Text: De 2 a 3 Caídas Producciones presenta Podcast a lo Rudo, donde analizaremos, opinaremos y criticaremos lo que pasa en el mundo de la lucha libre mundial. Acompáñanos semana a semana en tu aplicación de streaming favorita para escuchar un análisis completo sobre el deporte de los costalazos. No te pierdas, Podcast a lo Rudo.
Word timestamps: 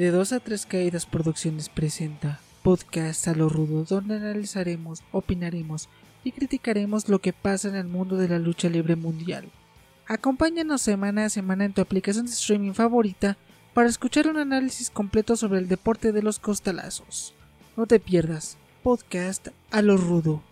De 0.00 0.10
2 0.10 0.32
a 0.32 0.40
3 0.40 0.64
Caídas 0.64 1.04
Producciones 1.04 1.68
presenta 1.68 2.40
Podcast 2.62 3.28
a 3.28 3.34
lo 3.34 3.50
Rudo, 3.50 3.84
donde 3.84 4.16
analizaremos, 4.16 5.02
opinaremos 5.12 5.90
y 6.24 6.32
criticaremos 6.32 7.10
lo 7.10 7.18
que 7.18 7.34
pasa 7.34 7.68
en 7.68 7.74
el 7.74 7.86
mundo 7.86 8.16
de 8.16 8.26
la 8.26 8.38
lucha 8.38 8.70
libre 8.70 8.96
mundial. 8.96 9.50
Acompáñanos 10.06 10.80
semana 10.80 11.26
a 11.26 11.28
semana 11.28 11.66
en 11.66 11.74
tu 11.74 11.82
aplicación 11.82 12.24
de 12.24 12.32
streaming 12.32 12.72
favorita 12.72 13.36
para 13.74 13.90
escuchar 13.90 14.26
un 14.26 14.38
análisis 14.38 14.88
completo 14.88 15.36
sobre 15.36 15.58
el 15.58 15.68
deporte 15.68 16.12
de 16.12 16.22
los 16.22 16.38
costalazos. 16.38 17.34
No 17.76 17.84
te 17.84 18.00
pierdas, 18.00 18.56
Podcast 18.82 19.48
a 19.70 19.82
lo 19.82 19.98
Rudo. 19.98 20.42